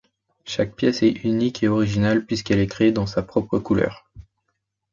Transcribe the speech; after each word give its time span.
Chaque 0.45 0.73
pièce 0.75 1.03
est 1.03 1.23
unique 1.25 1.61
et 1.61 1.67
originale 1.67 2.25
puisqu'elle 2.25 2.57
est 2.57 2.65
créée 2.65 2.91
dans 2.91 3.05
sa 3.05 3.21
propre 3.21 3.59
couleur. 3.59 4.09